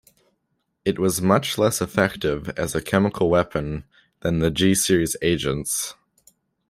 [0.83, 3.83] It was much less effective as a chemical weapon
[4.21, 5.93] than the G series agents.